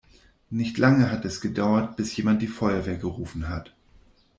Nicht 0.49 0.79
lange 0.79 1.11
hat 1.11 1.25
es 1.25 1.41
gedauert, 1.41 1.95
bis 1.95 2.17
jemand 2.17 2.41
die 2.41 2.47
Feuerwehr 2.47 2.97
gerufen 2.97 3.49
hat. 3.49 3.75